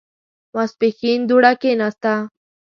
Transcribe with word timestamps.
ماسپښين 0.53 1.19
دوړه 1.29 1.51
کېناسته. 1.61 2.13